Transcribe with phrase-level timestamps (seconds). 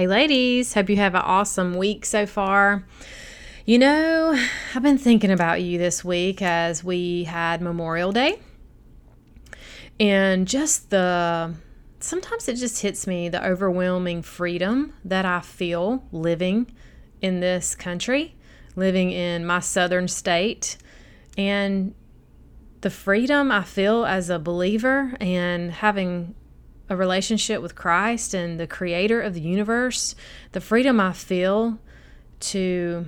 [0.00, 2.86] Hey, ladies, hope you have an awesome week so far.
[3.66, 4.34] You know,
[4.74, 8.40] I've been thinking about you this week as we had Memorial Day
[10.00, 11.52] and just the
[11.98, 16.74] sometimes it just hits me the overwhelming freedom that I feel living
[17.20, 18.34] in this country,
[18.76, 20.78] living in my southern state,
[21.36, 21.94] and
[22.80, 26.34] the freedom I feel as a believer and having
[26.90, 30.16] a relationship with Christ and the creator of the universe,
[30.52, 31.78] the freedom I feel
[32.40, 33.06] to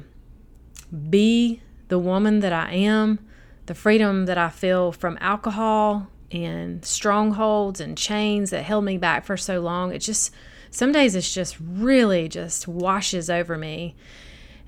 [1.11, 3.19] be the woman that I am,
[3.67, 9.25] the freedom that I feel from alcohol and strongholds and chains that held me back
[9.25, 9.93] for so long.
[9.93, 10.33] It just,
[10.71, 13.97] some days it's just really just washes over me.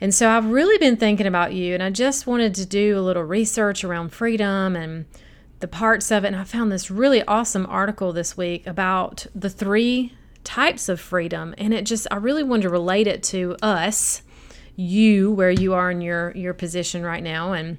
[0.00, 3.00] And so I've really been thinking about you, and I just wanted to do a
[3.00, 5.06] little research around freedom and
[5.60, 6.28] the parts of it.
[6.28, 11.54] And I found this really awesome article this week about the three types of freedom.
[11.58, 14.22] And it just, I really wanted to relate it to us,
[14.76, 17.52] you, where you are in your, your position right now.
[17.52, 17.78] And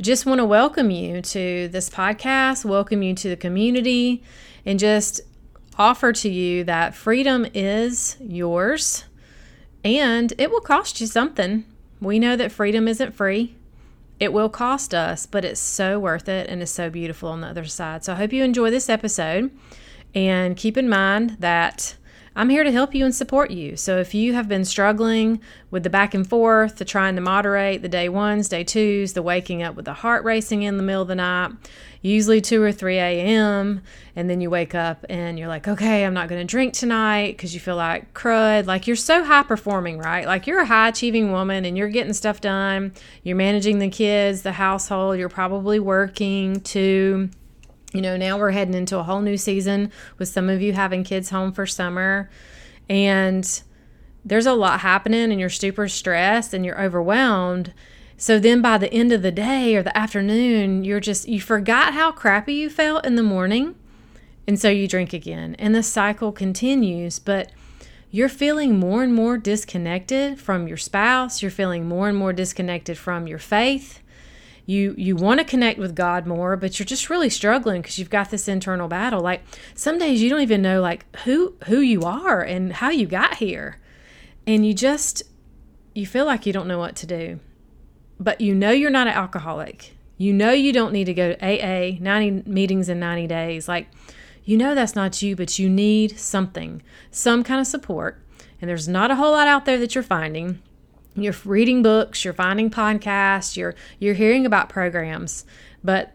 [0.00, 4.22] just want to welcome you to this podcast, welcome you to the community,
[4.66, 5.20] and just
[5.78, 9.04] offer to you that freedom is yours
[9.84, 11.64] and it will cost you something.
[12.00, 13.56] We know that freedom isn't free.
[14.22, 17.48] It will cost us, but it's so worth it and it's so beautiful on the
[17.48, 18.04] other side.
[18.04, 19.50] So I hope you enjoy this episode
[20.14, 21.96] and keep in mind that
[22.34, 23.76] I'm here to help you and support you.
[23.76, 27.82] So if you have been struggling with the back and forth, the trying to moderate
[27.82, 31.02] the day ones, day twos, the waking up with the heart racing in the middle
[31.02, 31.52] of the night,
[32.00, 33.82] usually 2 or 3 a.m.,
[34.16, 37.36] and then you wake up and you're like, okay, I'm not going to drink tonight
[37.36, 38.66] because you feel like crud.
[38.66, 40.26] Like you're so high performing, right?
[40.26, 42.92] Like you're a high achieving woman and you're getting stuff done.
[43.22, 47.30] You're managing the kids, the household, you're probably working too
[47.92, 51.04] you know, now we're heading into a whole new season with some of you having
[51.04, 52.30] kids home for summer.
[52.88, 53.62] And
[54.24, 57.72] there's a lot happening, and you're super stressed and you're overwhelmed.
[58.16, 61.94] So then by the end of the day or the afternoon, you're just, you forgot
[61.94, 63.74] how crappy you felt in the morning.
[64.46, 65.56] And so you drink again.
[65.58, 67.18] And the cycle continues.
[67.18, 67.50] But
[68.10, 71.42] you're feeling more and more disconnected from your spouse.
[71.42, 74.01] You're feeling more and more disconnected from your faith
[74.64, 78.10] you you want to connect with God more, but you're just really struggling because you've
[78.10, 79.20] got this internal battle.
[79.20, 79.42] Like
[79.74, 83.36] some days you don't even know like who who you are and how you got
[83.36, 83.78] here.
[84.46, 85.22] And you just
[85.94, 87.40] you feel like you don't know what to do.
[88.20, 89.96] But you know you're not an alcoholic.
[90.16, 93.68] You know you don't need to go to AA 90 meetings in 90 days.
[93.68, 93.88] Like
[94.44, 98.20] you know that's not you, but you need something, some kind of support.
[98.60, 100.62] And there's not a whole lot out there that you're finding
[101.14, 105.44] you're reading books, you're finding podcasts, you're you're hearing about programs,
[105.84, 106.14] but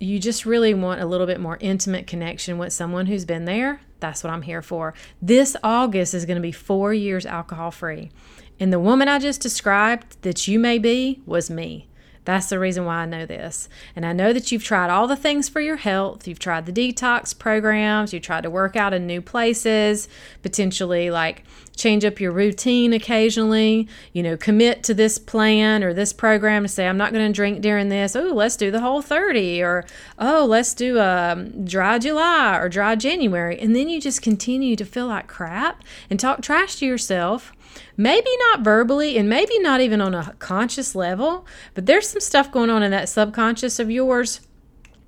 [0.00, 3.80] you just really want a little bit more intimate connection with someone who's been there.
[4.00, 4.92] That's what I'm here for.
[5.22, 8.10] This August is going to be 4 years alcohol free.
[8.60, 11.88] And the woman I just described that you may be was me.
[12.24, 13.68] That's the reason why I know this.
[13.94, 16.26] And I know that you've tried all the things for your health.
[16.26, 20.08] You've tried the detox programs, you tried to work out in new places,
[20.42, 21.44] potentially like
[21.76, 26.68] change up your routine occasionally, you know, commit to this plan or this program to
[26.68, 28.14] say, I'm not going to drink during this.
[28.16, 29.84] Oh, let's do the whole 30 or,
[30.18, 33.58] oh, let's do a dry July or dry January.
[33.58, 37.52] And then you just continue to feel like crap and talk trash to yourself
[37.96, 42.50] maybe not verbally and maybe not even on a conscious level, but there's some stuff
[42.50, 44.40] going on in that subconscious of yours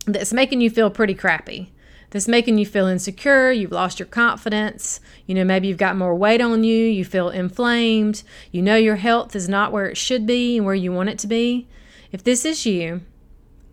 [0.06, 1.72] that's making you feel pretty crappy.
[2.10, 6.14] That's making you feel insecure, you've lost your confidence, you know, maybe you've got more
[6.14, 8.22] weight on you, you feel inflamed,
[8.52, 11.18] you know your health is not where it should be and where you want it
[11.18, 11.66] to be.
[12.12, 13.02] If this is you,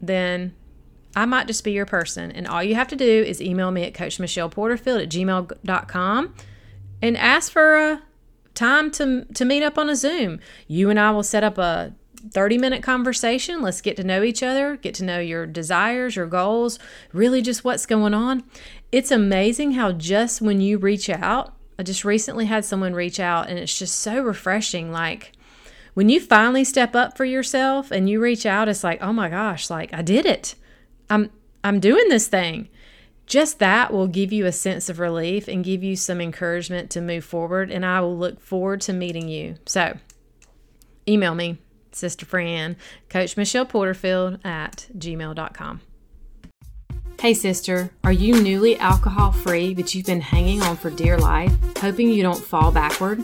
[0.01, 0.53] then
[1.15, 2.31] I might just be your person.
[2.31, 6.33] And all you have to do is email me at coachmichelleporterfield at gmail.com
[7.01, 8.01] and ask for a
[8.55, 10.39] time to to meet up on a Zoom.
[10.67, 11.93] You and I will set up a
[12.31, 13.61] 30 minute conversation.
[13.61, 16.79] Let's get to know each other, get to know your desires, your goals,
[17.11, 18.43] really just what's going on.
[18.91, 23.49] It's amazing how just when you reach out, I just recently had someone reach out
[23.49, 24.91] and it's just so refreshing.
[24.91, 25.33] Like
[25.93, 29.29] when you finally step up for yourself and you reach out, it's like, oh my
[29.29, 30.55] gosh, like I did it.
[31.09, 31.29] I'm
[31.63, 32.69] I'm doing this thing
[33.25, 37.01] just that will give you a sense of relief and give you some encouragement to
[37.01, 37.71] move forward.
[37.71, 39.55] And I will look forward to meeting you.
[39.65, 39.97] So,
[41.07, 41.57] email me,
[41.91, 42.75] Sister Fran,
[43.09, 45.81] Coach Michelle Porterfield at gmail.com.
[47.19, 51.53] Hey, sister, are you newly alcohol free, but you've been hanging on for dear life,
[51.77, 53.23] hoping you don't fall backward?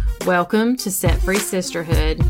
[0.25, 2.21] Welcome to Set Free Sisterhood.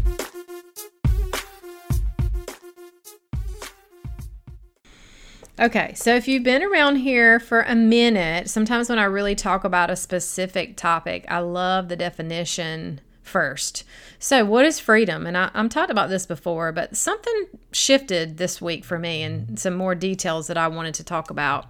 [5.59, 9.65] Okay, so if you've been around here for a minute, sometimes when I really talk
[9.65, 13.83] about a specific topic, I love the definition first.
[14.19, 15.27] So, what is freedom?
[15.27, 19.59] And I, am talked about this before, but something shifted this week for me and
[19.59, 21.67] some more details that I wanted to talk about.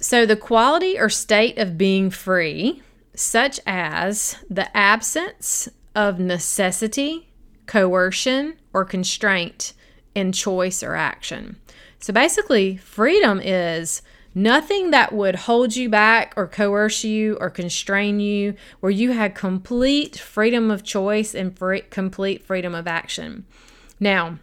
[0.00, 2.83] So, the quality or state of being free
[3.14, 7.30] such as the absence of necessity,
[7.66, 9.72] coercion, or constraint
[10.14, 11.56] in choice or action.
[11.98, 14.02] So basically, freedom is
[14.34, 19.34] nothing that would hold you back or coerce you or constrain you, where you had
[19.34, 23.44] complete freedom of choice and free, complete freedom of action.
[24.00, 24.38] Now,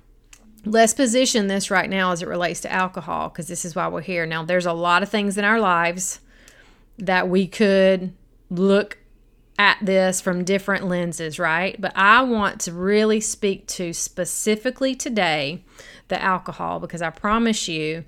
[0.66, 4.02] let's position this right now as it relates to alcohol, because this is why we're
[4.02, 4.26] here.
[4.26, 6.22] Now, there's a lot of things in our lives
[6.98, 8.14] that we could
[8.52, 8.98] look
[9.58, 11.80] at this from different lenses, right?
[11.80, 15.64] But I want to really speak to specifically today
[16.10, 18.04] the alcohol because I promise you,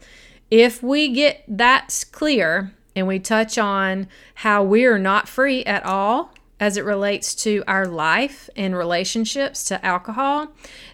[0.52, 5.86] if we get that clear and we touch on how we are not free at
[5.86, 10.50] all as it relates to our life and relationships to alcohol,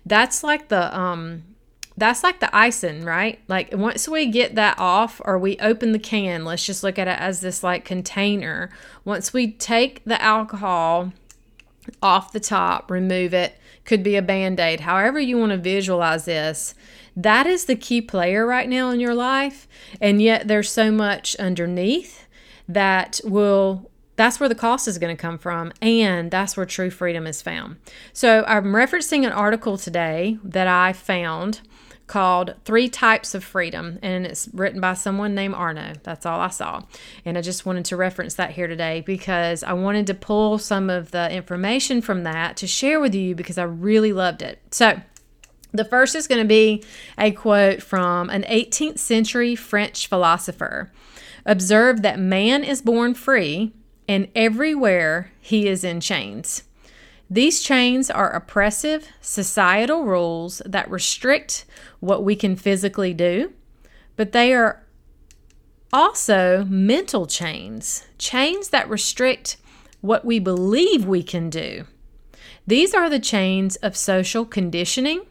[0.05, 1.43] that's like the um
[1.99, 3.39] that's like the icing, right?
[3.47, 7.07] Like once we get that off or we open the can, let's just look at
[7.07, 8.69] it as this like container.
[9.05, 11.13] Once we take the alcohol
[12.01, 16.25] off the top, remove it, could be a band aid, however you want to visualize
[16.25, 16.75] this.
[17.15, 19.67] That is the key player right now in your life.
[19.99, 22.27] And yet there's so much underneath
[22.67, 26.89] that will that's where the cost is going to come from, and that's where true
[26.89, 27.77] freedom is found.
[28.11, 31.61] So, I'm referencing an article today that I found
[32.09, 35.93] called Three Types of Freedom, and it's written by someone named Arno.
[36.03, 36.81] That's all I saw.
[37.23, 40.89] And I just wanted to reference that here today because I wanted to pull some
[40.89, 44.59] of the information from that to share with you because I really loved it.
[44.71, 44.99] So,
[45.71, 46.83] the first is going to be
[47.17, 50.91] a quote from an 18th century French philosopher.
[51.45, 53.71] Observe that man is born free,
[54.07, 56.63] and everywhere he is in chains.
[57.29, 61.65] These chains are oppressive societal rules that restrict
[61.99, 63.53] what we can physically do,
[64.15, 64.83] but they are
[65.93, 69.57] also mental chains, chains that restrict
[70.01, 71.85] what we believe we can do.
[72.65, 75.21] These are the chains of social conditioning,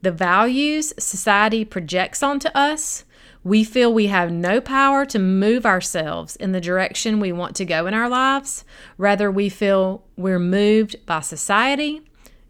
[0.00, 3.04] the values society projects onto us,
[3.44, 7.64] we feel we have no power to move ourselves in the direction we want to
[7.64, 8.64] go in our lives.
[8.96, 12.00] Rather, we feel we're moved by society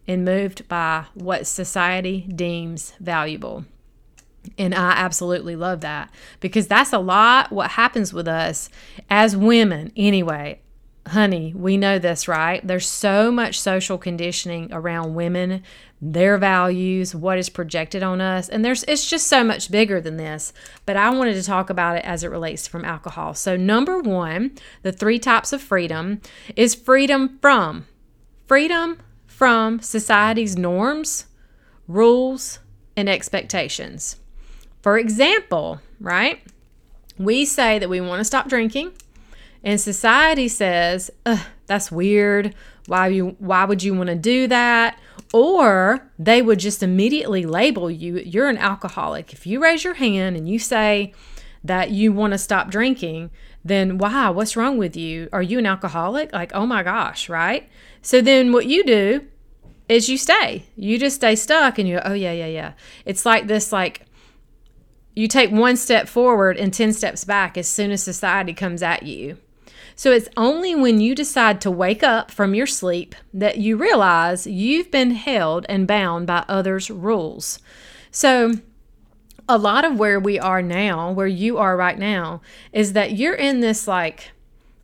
[0.07, 3.65] and moved by what society deems valuable.
[4.57, 8.69] And I absolutely love that because that's a lot what happens with us
[9.11, 10.61] as women, anyway
[11.09, 12.67] honey, we know this, right?
[12.67, 15.63] There's so much social conditioning around women,
[16.13, 20.19] their values, what is projected on us, and there's it's just so much bigger than
[20.19, 20.53] this.
[20.85, 23.35] But I wanted to talk about it as it relates from alcohol.
[23.35, 26.21] So number 1, the three types of freedom
[26.57, 27.87] is freedom from
[28.47, 31.27] freedom from society's norms,
[31.89, 32.59] rules,
[32.97, 34.17] and expectations.
[34.83, 36.43] For example, right?
[37.19, 38.93] We say that we want to stop drinking
[39.65, 41.11] and society says,
[41.67, 42.55] that's weird.
[42.87, 44.99] Why you why would you want to do that?
[45.35, 49.33] Or they would just immediately label you you're an alcoholic.
[49.33, 51.13] If you raise your hand and you say
[51.65, 53.33] that you want to stop drinking,
[53.65, 54.29] then why?
[54.29, 55.29] What's wrong with you?
[55.33, 56.33] Are you an alcoholic?
[56.33, 57.69] Like, oh my gosh, right?
[58.01, 59.27] So then what you do
[59.89, 60.67] is you stay.
[60.77, 62.73] You just stay stuck and you oh yeah, yeah, yeah.
[63.05, 64.03] It's like this like
[65.17, 69.03] you take one step forward and 10 steps back as soon as society comes at
[69.03, 69.39] you.
[69.97, 74.47] So it's only when you decide to wake up from your sleep that you realize
[74.47, 77.59] you've been held and bound by others' rules.
[78.11, 78.55] So,
[79.49, 82.41] a lot of where we are now, where you are right now,
[82.73, 84.33] is that you're in this like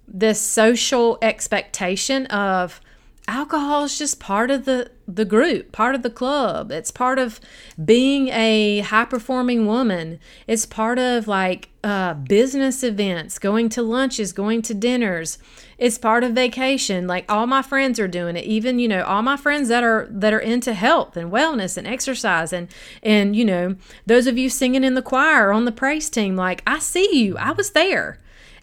[0.07, 2.81] this social expectation of
[3.31, 6.71] alcohol is just part of the the group, part of the club.
[6.71, 7.41] It's part of
[7.83, 10.21] being a high performing woman.
[10.47, 15.39] It's part of like uh, business events, going to lunches, going to dinners.
[15.79, 17.07] It's part of vacation.
[17.07, 18.45] Like all my friends are doing it.
[18.45, 21.87] Even you know all my friends that are that are into health and wellness and
[21.87, 22.69] exercise and
[23.03, 26.35] and you know those of you singing in the choir on the praise team.
[26.37, 27.39] Like I see you.
[27.39, 28.19] I was there,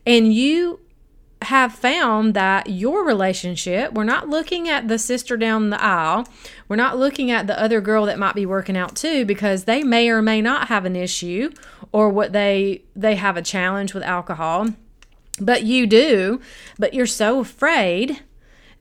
[0.05, 0.81] and you
[1.43, 6.27] have found that your relationship, we're not looking at the sister down the aisle.
[6.67, 9.83] We're not looking at the other girl that might be working out too because they
[9.83, 11.51] may or may not have an issue
[11.91, 14.67] or what they they have a challenge with alcohol.
[15.39, 16.41] But you do,
[16.79, 18.21] but you're so afraid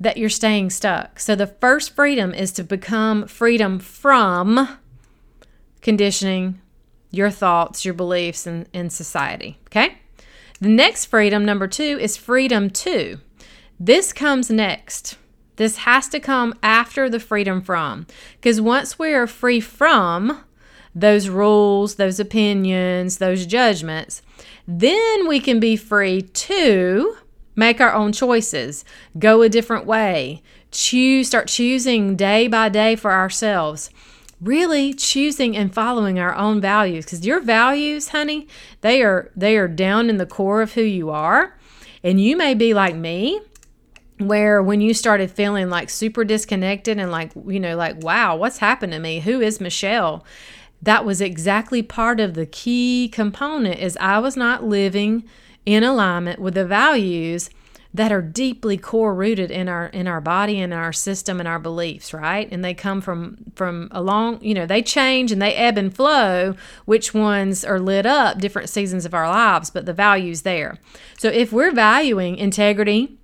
[0.00, 1.20] that you're staying stuck.
[1.20, 4.78] So the first freedom is to become freedom from
[5.82, 6.60] conditioning,
[7.10, 9.58] your thoughts, your beliefs in, in society.
[9.66, 9.98] Okay?
[10.60, 13.18] The next freedom, number two, is freedom to.
[13.78, 15.18] This comes next.
[15.56, 18.06] This has to come after the freedom from.
[18.36, 20.44] Because once we are free from
[20.94, 24.22] those rules, those opinions, those judgments,
[24.66, 27.16] then we can be free to
[27.54, 28.84] make our own choices,
[29.18, 33.90] go a different way, choose, start choosing day by day for ourselves
[34.46, 38.46] really choosing and following our own values because your values honey
[38.80, 41.58] they are they are down in the core of who you are.
[42.02, 43.40] And you may be like me
[44.18, 48.58] where when you started feeling like super disconnected and like you know like wow what's
[48.58, 49.20] happened to me?
[49.20, 50.24] Who is michelle?
[50.82, 55.24] That was exactly part of the key component is i was not living
[55.64, 57.50] in alignment with the values
[57.96, 61.58] that are deeply core rooted in our in our body and our system and our
[61.58, 62.46] beliefs right?
[62.52, 65.94] And they come from from a long you know they change and they ebb and
[65.94, 70.78] flow which ones are lit up different seasons of our lives but the values there.
[71.16, 73.18] So if we're valuing integrity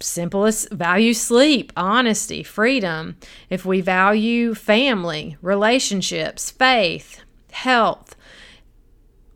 [0.00, 3.16] simplest value sleep honesty freedom
[3.50, 7.20] if we value family relationships faith
[7.50, 8.16] health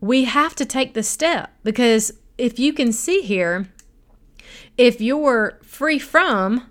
[0.01, 3.67] we have to take the step because if you can see here
[4.77, 6.69] if you're free from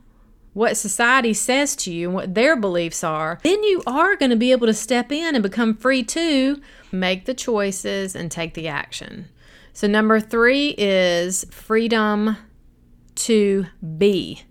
[0.55, 4.37] what society says to you and what their beliefs are, then you are going to
[4.37, 8.69] be able to step in and become free to make the choices and take the
[8.69, 9.29] action.
[9.73, 12.37] So, number three is freedom
[13.15, 13.67] to
[13.97, 14.43] be.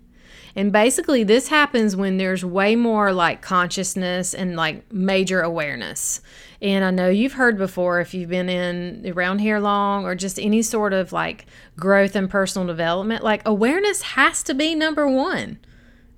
[0.54, 6.20] And basically, this happens when there's way more like consciousness and like major awareness.
[6.60, 10.38] And I know you've heard before if you've been in around here long or just
[10.38, 15.58] any sort of like growth and personal development, like awareness has to be number one.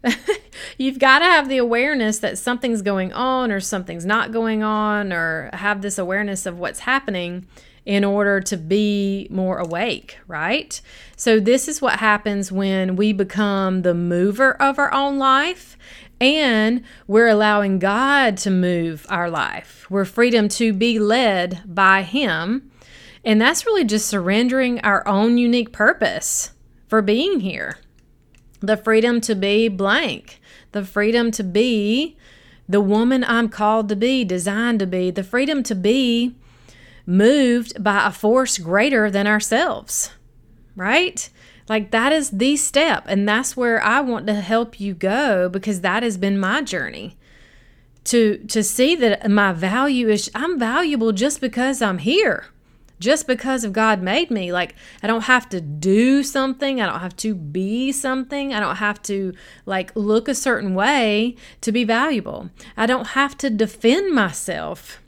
[0.78, 5.12] you've got to have the awareness that something's going on or something's not going on
[5.12, 7.46] or have this awareness of what's happening
[7.86, 10.80] in order to be more awake, right?
[11.16, 15.76] So, this is what happens when we become the mover of our own life
[16.20, 19.86] and we're allowing God to move our life.
[19.90, 22.70] We're freedom to be led by Him.
[23.24, 26.52] And that's really just surrendering our own unique purpose
[26.88, 27.78] for being here.
[28.60, 30.40] The freedom to be blank,
[30.72, 32.16] the freedom to be
[32.68, 36.34] the woman I'm called to be, designed to be, the freedom to be
[37.06, 40.10] moved by a force greater than ourselves,
[40.76, 41.28] right?
[41.68, 43.04] Like that is the step.
[43.06, 47.16] And that's where I want to help you go because that has been my journey.
[48.04, 52.46] To to see that my value is I'm valuable just because I'm here.
[53.00, 54.52] Just because of God made me.
[54.52, 58.76] Like I don't have to do something, I don't have to be something, I don't
[58.76, 59.32] have to
[59.64, 62.50] like look a certain way to be valuable.
[62.76, 65.00] I don't have to defend myself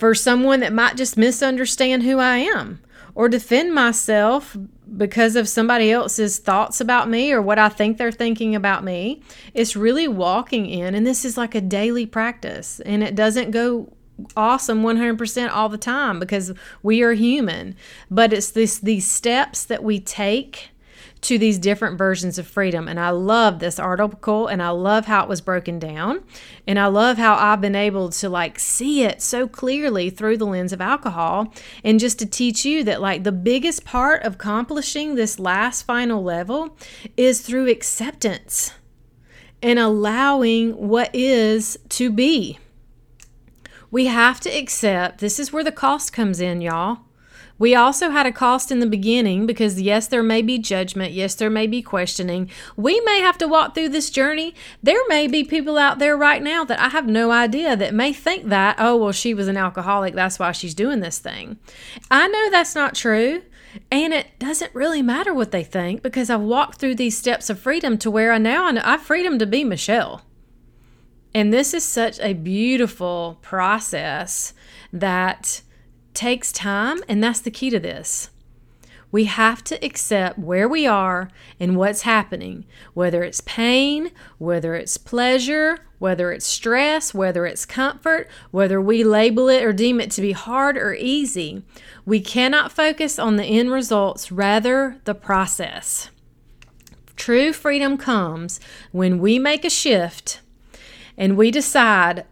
[0.00, 2.80] for someone that might just misunderstand who I am
[3.14, 4.56] or defend myself
[4.96, 9.20] because of somebody else's thoughts about me or what I think they're thinking about me.
[9.52, 13.92] It's really walking in, and this is like a daily practice, and it doesn't go
[14.36, 16.52] awesome 100% all the time because
[16.82, 17.74] we are human
[18.10, 20.68] but it's this these steps that we take
[21.22, 22.88] to these different versions of freedom.
[22.88, 26.22] And I love this article and I love how it was broken down.
[26.66, 30.46] And I love how I've been able to like see it so clearly through the
[30.46, 31.52] lens of alcohol.
[31.84, 36.22] And just to teach you that like the biggest part of accomplishing this last final
[36.22, 36.76] level
[37.16, 38.72] is through acceptance
[39.62, 42.58] and allowing what is to be.
[43.90, 47.00] We have to accept this is where the cost comes in, y'all
[47.60, 51.12] We also had a cost in the beginning because, yes, there may be judgment.
[51.12, 52.50] Yes, there may be questioning.
[52.74, 54.54] We may have to walk through this journey.
[54.82, 58.14] There may be people out there right now that I have no idea that may
[58.14, 60.14] think that, oh, well, she was an alcoholic.
[60.14, 61.58] That's why she's doing this thing.
[62.10, 63.42] I know that's not true.
[63.90, 67.60] And it doesn't really matter what they think because I've walked through these steps of
[67.60, 70.22] freedom to where I now I have freedom to be Michelle.
[71.34, 74.54] And this is such a beautiful process
[74.94, 75.60] that
[76.14, 78.30] takes time, and that's the key to this.
[79.12, 82.64] We have to accept where we are and what's happening,
[82.94, 89.48] whether it's pain, whether it's pleasure, whether it's stress, whether it's comfort, whether we label
[89.48, 91.64] it or deem it to be hard or easy.
[92.06, 96.10] We cannot focus on the end results, rather, the process.
[97.16, 98.60] True freedom comes
[98.92, 100.40] when we make a shift
[101.18, 102.24] and we decide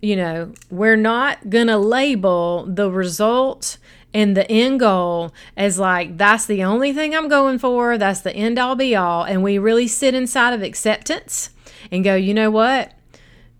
[0.00, 3.78] you know, we're not going to label the result
[4.14, 7.98] and the end goal as like, that's the only thing I'm going for.
[7.98, 9.24] That's the end all be all.
[9.24, 11.50] And we really sit inside of acceptance
[11.90, 12.94] and go, you know what?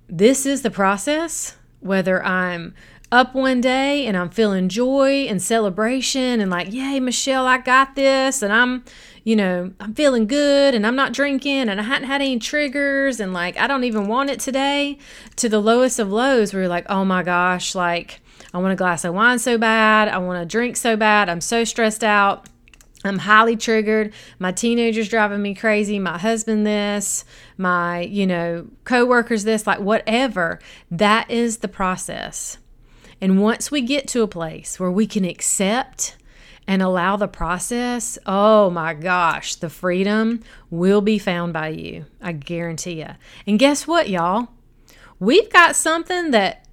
[0.09, 1.57] This is the process.
[1.81, 2.75] Whether I'm
[3.11, 7.95] up one day and I'm feeling joy and celebration and like, yay, Michelle, I got
[7.95, 8.43] this.
[8.43, 8.85] And I'm,
[9.25, 13.19] you know, I'm feeling good and I'm not drinking and I hadn't had any triggers
[13.21, 14.99] and like I don't even want it today
[15.37, 18.21] to the lowest of lows where you're like, oh my gosh, like
[18.53, 20.09] I want a glass of wine so bad.
[20.09, 21.29] I want to drink so bad.
[21.29, 22.49] I'm so stressed out.
[23.05, 24.13] I'm highly triggered.
[24.39, 25.99] My teenager's driving me crazy.
[25.99, 27.25] My husband, this,
[27.57, 30.59] my, you know, coworkers, this, like whatever.
[30.91, 32.59] That is the process.
[33.21, 36.17] And once we get to a place where we can accept
[36.67, 42.05] and allow the process, oh my gosh, the freedom will be found by you.
[42.21, 43.09] I guarantee you.
[43.47, 44.49] And guess what, y'all?
[45.19, 46.67] We've got something that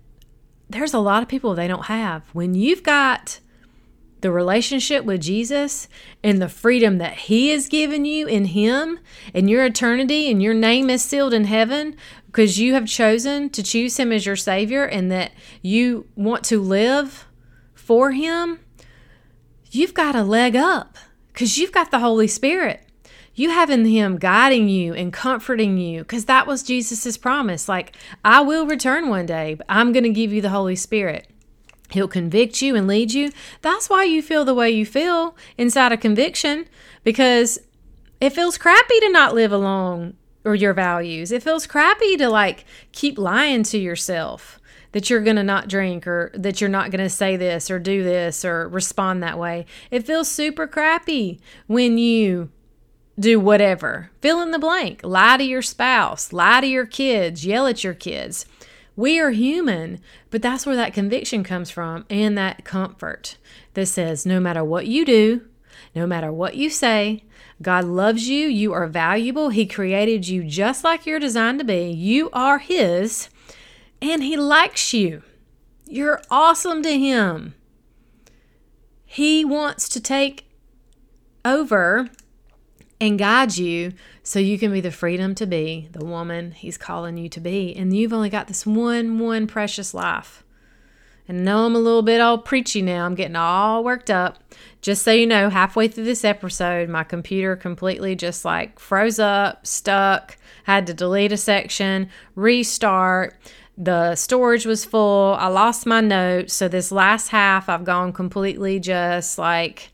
[0.69, 2.23] there's a lot of people they don't have.
[2.33, 3.39] When you've got
[4.21, 5.87] the relationship with Jesus
[6.23, 8.99] and the freedom that He has given you in Him
[9.33, 11.95] and your eternity and your name is sealed in heaven
[12.27, 15.31] because you have chosen to choose Him as your Savior and that
[15.61, 17.25] you want to live
[17.73, 18.59] for Him
[19.75, 22.81] you've got a leg up because you've got the Holy Spirit.
[23.33, 27.67] You having Him guiding you and comforting you because that was Jesus's promise.
[27.67, 31.27] Like, I will return one day, but I'm going to give you the Holy Spirit.
[31.91, 33.31] He'll convict you and lead you.
[33.61, 36.65] That's why you feel the way you feel inside a conviction
[37.03, 37.59] because
[38.19, 41.31] it feels crappy to not live along or your values.
[41.31, 44.59] It feels crappy to like keep lying to yourself
[44.93, 47.79] that you're going to not drink or that you're not going to say this or
[47.79, 49.65] do this or respond that way.
[49.91, 52.49] It feels super crappy when you
[53.19, 54.11] do whatever.
[54.21, 55.01] Fill in the blank.
[55.03, 58.45] Lie to your spouse, lie to your kids, yell at your kids.
[58.95, 63.37] We are human, but that's where that conviction comes from and that comfort
[63.73, 65.41] that says no matter what you do,
[65.93, 67.23] no matter what you say,
[67.61, 68.47] God loves you.
[68.47, 69.49] You are valuable.
[69.49, 71.89] He created you just like you're designed to be.
[71.89, 73.29] You are His
[74.01, 75.23] and He likes you.
[75.87, 77.55] You're awesome to Him.
[79.05, 80.49] He wants to take
[81.43, 82.09] over
[82.99, 87.17] and guide you so you can be the freedom to be the woman He's calling
[87.17, 87.75] you to be.
[87.75, 90.43] And you've only got this one, one precious life.
[91.27, 93.05] And know I'm a little bit all preachy now.
[93.05, 94.37] I'm getting all worked up.
[94.81, 99.65] Just so you know, halfway through this episode, my computer completely just like froze up,
[99.65, 103.35] stuck, had to delete a section, restart.
[103.77, 105.35] The storage was full.
[105.39, 106.53] I lost my notes.
[106.53, 109.89] So this last half, I've gone completely just like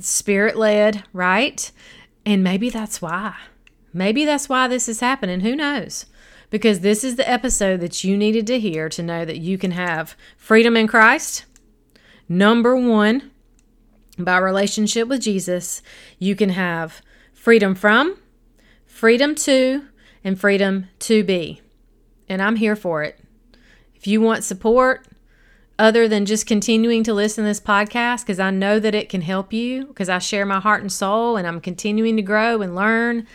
[0.00, 1.70] spirit led, right?
[2.28, 3.34] And maybe that's why.
[3.92, 5.40] Maybe that's why this is happening.
[5.40, 6.06] Who knows?
[6.50, 9.70] Because this is the episode that you needed to hear to know that you can
[9.70, 11.46] have freedom in Christ.
[12.28, 13.30] Number one,
[14.18, 15.82] by relationship with Jesus,
[16.18, 17.00] you can have
[17.32, 18.18] freedom from,
[18.84, 19.86] freedom to,
[20.22, 21.62] and freedom to be
[22.28, 23.18] and I'm here for it.
[23.94, 25.06] If you want support
[25.78, 29.20] other than just continuing to listen to this podcast, because I know that it can
[29.20, 32.74] help you, because I share my heart and soul and I'm continuing to grow and
[32.74, 33.26] learn,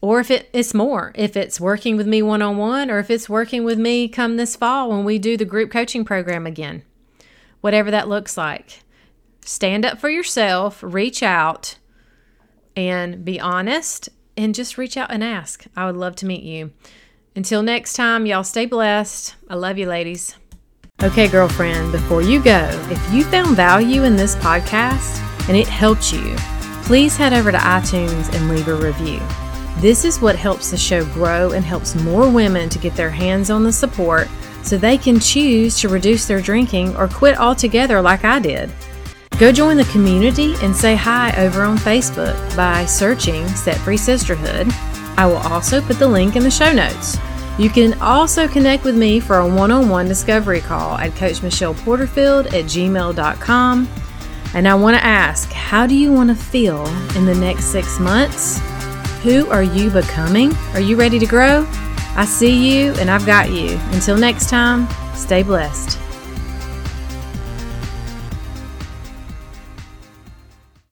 [0.00, 3.10] or if it, it's more, if it's working with me one on one, or if
[3.10, 6.82] it's working with me come this fall when we do the group coaching program again,
[7.60, 8.82] whatever that looks like.
[9.44, 11.76] Stand up for yourself, reach out,
[12.76, 15.66] and be honest, and just reach out and ask.
[15.76, 16.70] I would love to meet you.
[17.34, 19.34] Until next time, y'all stay blessed.
[19.50, 20.36] I love you, ladies.
[21.00, 26.12] Okay, girlfriend, before you go, if you found value in this podcast and it helped
[26.12, 26.34] you,
[26.82, 29.20] please head over to iTunes and leave a review.
[29.80, 33.48] This is what helps the show grow and helps more women to get their hands
[33.48, 34.26] on the support
[34.64, 38.68] so they can choose to reduce their drinking or quit altogether like I did.
[39.38, 44.66] Go join the community and say hi over on Facebook by searching Set Free Sisterhood.
[45.16, 47.18] I will also put the link in the show notes.
[47.58, 51.42] You can also connect with me for a one on one discovery call at Coach
[51.42, 53.88] Michelle Porterfield at gmail.com.
[54.54, 57.98] And I want to ask, how do you want to feel in the next six
[57.98, 58.58] months?
[59.22, 60.54] Who are you becoming?
[60.72, 61.66] Are you ready to grow?
[62.16, 63.78] I see you and I've got you.
[63.90, 66.07] Until next time, stay blessed.